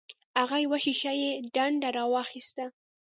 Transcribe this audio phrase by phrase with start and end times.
[0.39, 2.65] هغه یوه شیشه یي ډنډه راواخیسته.